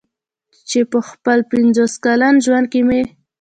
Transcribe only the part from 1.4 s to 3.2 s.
پنځوس کلن ژوند کې مې.